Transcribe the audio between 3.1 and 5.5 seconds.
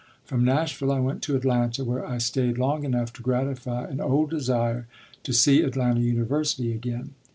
to gratify an old desire to